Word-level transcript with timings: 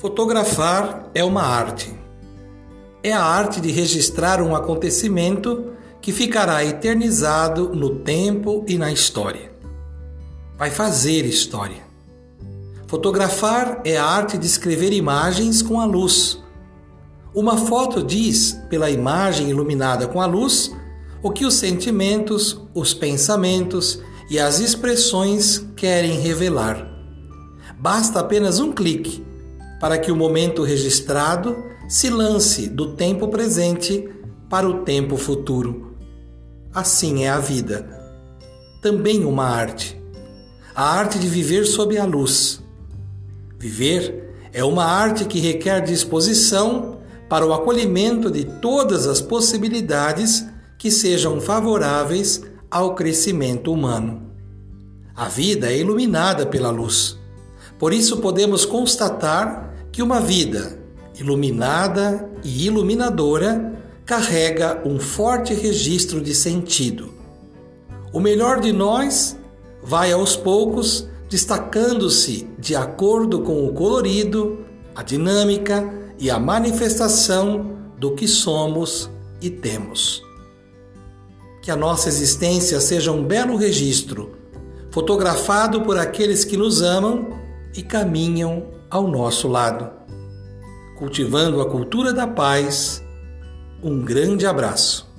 Fotografar 0.00 1.10
é 1.14 1.22
uma 1.22 1.42
arte. 1.42 1.94
É 3.02 3.12
a 3.12 3.22
arte 3.22 3.60
de 3.60 3.70
registrar 3.70 4.40
um 4.40 4.56
acontecimento 4.56 5.72
que 6.00 6.10
ficará 6.10 6.64
eternizado 6.64 7.76
no 7.76 7.96
tempo 7.96 8.64
e 8.66 8.78
na 8.78 8.90
história. 8.90 9.52
Vai 10.56 10.70
fazer 10.70 11.26
história. 11.26 11.82
Fotografar 12.86 13.82
é 13.84 13.98
a 13.98 14.06
arte 14.06 14.38
de 14.38 14.46
escrever 14.46 14.94
imagens 14.94 15.60
com 15.60 15.78
a 15.78 15.84
luz. 15.84 16.42
Uma 17.34 17.58
foto 17.58 18.02
diz, 18.02 18.58
pela 18.70 18.88
imagem 18.88 19.50
iluminada 19.50 20.08
com 20.08 20.22
a 20.22 20.24
luz, 20.24 20.74
o 21.22 21.30
que 21.30 21.44
os 21.44 21.56
sentimentos, 21.56 22.58
os 22.72 22.94
pensamentos 22.94 24.00
e 24.30 24.38
as 24.40 24.60
expressões 24.60 25.58
querem 25.76 26.18
revelar. 26.20 26.90
Basta 27.78 28.20
apenas 28.20 28.60
um 28.60 28.72
clique 28.72 29.28
para 29.80 29.98
que 29.98 30.12
o 30.12 30.16
momento 30.16 30.62
registrado 30.62 31.64
se 31.88 32.10
lance 32.10 32.68
do 32.68 32.94
tempo 32.94 33.28
presente 33.28 34.08
para 34.48 34.68
o 34.68 34.84
tempo 34.84 35.16
futuro. 35.16 35.96
Assim 36.72 37.24
é 37.24 37.30
a 37.30 37.38
vida. 37.38 37.88
Também 38.82 39.24
uma 39.24 39.46
arte. 39.46 40.00
A 40.74 40.84
arte 40.84 41.18
de 41.18 41.26
viver 41.26 41.64
sob 41.64 41.96
a 41.98 42.04
luz. 42.04 42.62
Viver 43.58 44.48
é 44.52 44.62
uma 44.62 44.84
arte 44.84 45.24
que 45.24 45.40
requer 45.40 45.80
disposição 45.80 47.00
para 47.28 47.46
o 47.46 47.52
acolhimento 47.52 48.30
de 48.30 48.44
todas 48.44 49.06
as 49.06 49.20
possibilidades 49.20 50.44
que 50.76 50.90
sejam 50.90 51.40
favoráveis 51.40 52.42
ao 52.70 52.94
crescimento 52.94 53.72
humano. 53.72 54.30
A 55.14 55.28
vida 55.28 55.70
é 55.70 55.78
iluminada 55.78 56.46
pela 56.46 56.70
luz. 56.70 57.18
Por 57.78 57.92
isso 57.92 58.18
podemos 58.18 58.64
constatar 58.64 59.69
que 59.92 60.02
uma 60.02 60.20
vida 60.20 60.78
iluminada 61.18 62.30
e 62.42 62.66
iluminadora 62.66 63.78
carrega 64.06 64.82
um 64.84 64.98
forte 64.98 65.54
registro 65.54 66.20
de 66.20 66.34
sentido. 66.34 67.12
O 68.12 68.18
melhor 68.18 68.60
de 68.60 68.72
nós 68.72 69.36
vai 69.82 70.12
aos 70.12 70.34
poucos 70.34 71.08
destacando-se 71.28 72.48
de 72.58 72.74
acordo 72.74 73.42
com 73.42 73.64
o 73.64 73.72
colorido, 73.72 74.64
a 74.94 75.02
dinâmica 75.02 75.88
e 76.18 76.28
a 76.28 76.40
manifestação 76.40 77.78
do 77.96 78.16
que 78.16 78.26
somos 78.26 79.08
e 79.40 79.48
temos. 79.48 80.22
Que 81.62 81.70
a 81.70 81.76
nossa 81.76 82.08
existência 82.08 82.80
seja 82.80 83.12
um 83.12 83.24
belo 83.24 83.56
registro, 83.56 84.32
fotografado 84.90 85.82
por 85.82 85.96
aqueles 85.96 86.44
que 86.44 86.56
nos 86.56 86.82
amam 86.82 87.28
e 87.76 87.82
caminham 87.82 88.79
ao 88.90 89.06
nosso 89.06 89.48
lado. 89.48 89.90
Cultivando 90.98 91.60
a 91.60 91.70
cultura 91.70 92.12
da 92.12 92.26
paz, 92.26 93.02
um 93.82 94.02
grande 94.02 94.46
abraço. 94.46 95.09